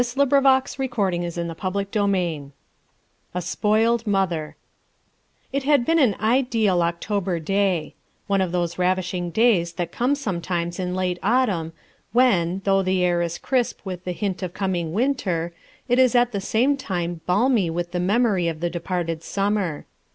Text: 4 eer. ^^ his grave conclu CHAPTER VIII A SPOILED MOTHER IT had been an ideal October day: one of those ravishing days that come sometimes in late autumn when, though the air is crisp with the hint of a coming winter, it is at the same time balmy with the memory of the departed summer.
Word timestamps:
4 0.01 0.03
eer. 0.23 0.27
^^ 0.41 0.61
his 0.63 0.75
grave 0.77 0.89
conclu 0.89 1.83
CHAPTER 1.83 2.07
VIII 2.07 2.51
A 3.35 3.39
SPOILED 3.43 4.07
MOTHER 4.07 4.55
IT 5.53 5.61
had 5.65 5.85
been 5.85 5.99
an 5.99 6.15
ideal 6.19 6.81
October 6.81 7.39
day: 7.39 7.93
one 8.25 8.41
of 8.41 8.51
those 8.51 8.79
ravishing 8.79 9.29
days 9.29 9.73
that 9.73 9.91
come 9.91 10.15
sometimes 10.15 10.79
in 10.79 10.95
late 10.95 11.19
autumn 11.21 11.71
when, 12.13 12.61
though 12.63 12.81
the 12.81 13.03
air 13.05 13.21
is 13.21 13.37
crisp 13.37 13.81
with 13.85 14.03
the 14.03 14.11
hint 14.13 14.41
of 14.41 14.49
a 14.49 14.53
coming 14.55 14.91
winter, 14.91 15.53
it 15.87 15.99
is 15.99 16.15
at 16.15 16.31
the 16.31 16.41
same 16.41 16.75
time 16.75 17.21
balmy 17.27 17.69
with 17.69 17.91
the 17.91 17.99
memory 17.99 18.47
of 18.47 18.59
the 18.59 18.71
departed 18.71 19.21
summer. 19.21 19.85